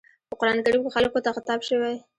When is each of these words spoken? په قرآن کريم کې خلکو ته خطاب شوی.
په 0.29 0.35
قرآن 0.39 0.57
کريم 0.65 0.81
کې 0.85 0.95
خلکو 0.95 1.19
ته 1.25 1.29
خطاب 1.37 1.59
شوی. 1.69 1.95